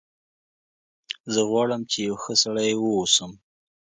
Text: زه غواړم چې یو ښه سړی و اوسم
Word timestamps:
زه 1.33 1.41
غواړم 1.49 1.81
چې 1.91 1.97
یو 2.07 2.15
ښه 2.23 2.33
سړی 2.43 2.71
و 2.75 2.83
اوسم 2.99 3.31